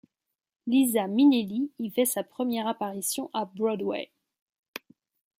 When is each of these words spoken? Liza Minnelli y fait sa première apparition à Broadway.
Liza 0.65 1.05
Minnelli 1.05 1.69
y 1.77 1.91
fait 1.91 2.05
sa 2.07 2.23
première 2.23 2.65
apparition 2.65 3.29
à 3.35 3.45
Broadway. 3.45 4.09